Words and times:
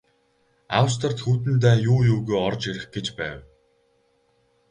Австрид 0.81 1.17
Хүйтэн 1.23 1.55
дайн 1.63 1.79
юу 1.93 1.99
юугүй 2.13 2.37
орж 2.47 2.61
ирэх 2.69 2.85
гэж 2.95 3.07
байв. 3.19 3.39